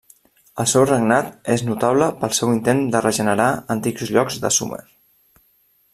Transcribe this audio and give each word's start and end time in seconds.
El 0.61 0.67
seu 0.69 0.85
regnat 0.89 1.51
és 1.57 1.63
notable 1.67 2.07
pel 2.23 2.33
seu 2.39 2.55
intent 2.55 2.81
de 2.97 3.03
regenerar 3.07 3.53
antics 3.77 4.11
llocs 4.17 4.43
de 4.47 4.53
Sumer. 4.57 4.85